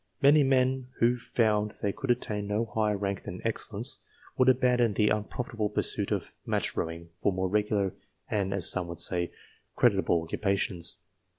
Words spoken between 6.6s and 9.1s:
rowing for more regular and, as some would